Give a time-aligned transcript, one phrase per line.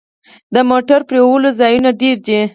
[0.53, 2.39] د موټر مینځلو ځایونه ډیر دي؟